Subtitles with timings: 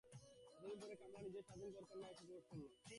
[0.57, 2.67] এতদিন পরে কমলা নিজের স্বাধীন ঘরকন্নার মধ্যে প্রবেশ করিল।